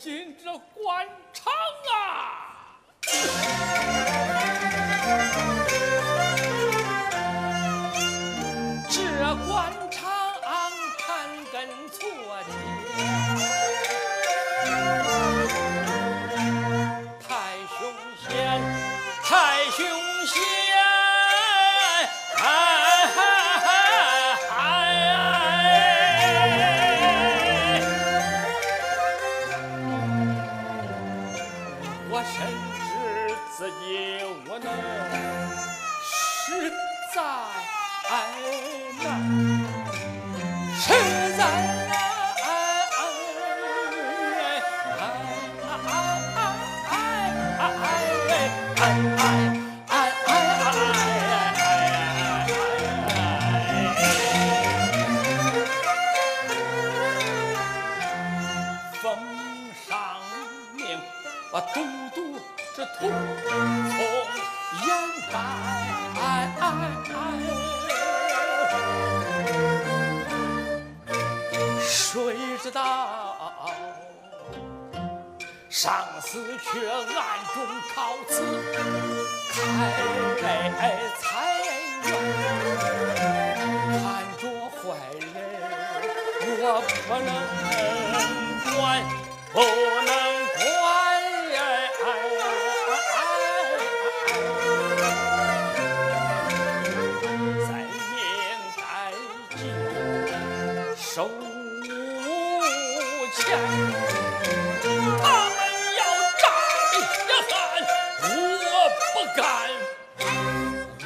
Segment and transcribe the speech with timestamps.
[0.00, 1.52] 进这官场
[1.92, 2.56] 啊！
[8.88, 8.96] 这
[9.46, 10.00] 官场
[10.98, 11.04] 盘
[11.52, 12.00] 根错
[12.46, 12.50] 节，
[17.28, 17.28] 太
[17.78, 17.78] 凶
[18.26, 18.26] 险，
[19.22, 19.28] 太
[19.66, 19.78] 凶
[20.24, 20.69] 险！
[32.32, 32.38] 深
[32.78, 32.90] 知
[33.50, 33.84] 自己
[34.46, 34.66] 无能，
[36.02, 36.70] 实
[37.14, 37.16] 在
[39.02, 39.08] 难，
[61.52, 61.82] 我嘟
[62.14, 62.38] 嘟
[62.76, 63.98] 这土从
[64.86, 64.88] 掩
[65.32, 65.34] 盖，
[71.80, 71.90] 谁
[72.62, 72.80] 知道
[75.68, 76.98] 上司却暗
[77.52, 77.56] 中
[77.94, 78.32] 靠此
[80.40, 80.42] 开
[81.18, 81.24] 财
[82.04, 82.08] 源，
[83.98, 84.00] 看
[84.38, 84.78] 着坏
[85.18, 85.26] 人，
[86.62, 86.64] 我
[87.08, 87.28] 不能
[101.12, 101.28] 收，
[103.34, 103.42] 钱。
[105.20, 105.58] 他们
[105.98, 106.00] 要
[106.38, 106.42] 战
[107.26, 107.52] 也喊，
[108.22, 108.74] 我
[109.12, 109.42] 不干。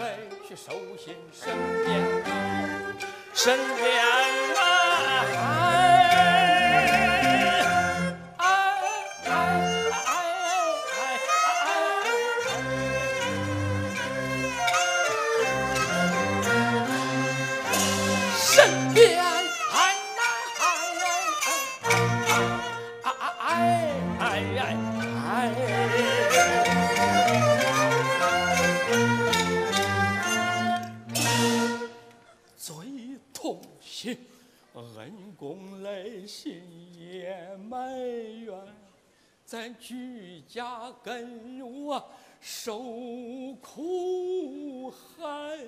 [0.00, 0.02] 委
[0.48, 0.66] 屈手
[0.98, 1.40] 心身
[1.84, 1.86] 边，
[3.32, 3.80] 身边
[33.42, 34.16] 痛心，
[34.72, 36.62] 恩公来信
[36.96, 37.92] 也埋
[38.44, 38.56] 怨，
[39.44, 42.08] 咱居家跟我
[42.40, 42.78] 受
[43.60, 45.58] 苦寒。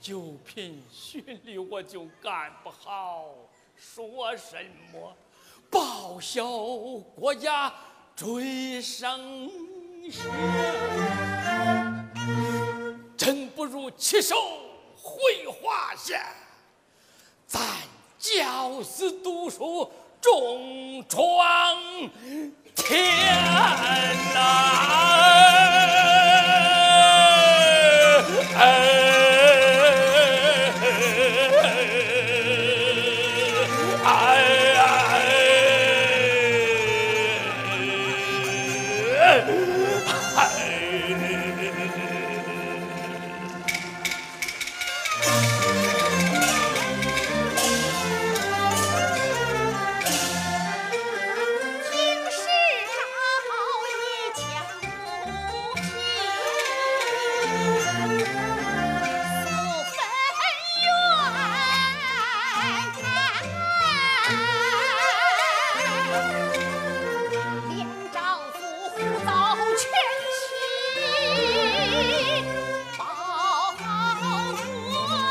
[0.00, 3.34] 就凭巡礼我就干不好，
[3.74, 4.56] 说什
[4.92, 5.16] 么
[5.68, 6.46] 报效
[7.16, 7.74] 国家
[8.14, 9.50] 追生
[10.08, 10.24] 险，
[13.16, 14.36] 真不如弃守
[15.06, 16.20] 回华夏，
[17.46, 17.62] 咱
[18.18, 19.90] 教师读书
[20.20, 21.78] 重创
[22.74, 23.06] 天
[24.34, 24.40] 呐！
[28.58, 28.96] 哎。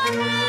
[0.06, 0.45] Thank you.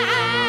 [0.00, 0.47] ah, ah.